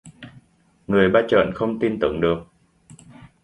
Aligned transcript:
Người 0.87 1.09
ba 1.09 1.21
trợn 1.29 1.51
không 1.55 1.79
tin 1.79 1.99
tưởng 1.99 2.21
được 2.21 2.37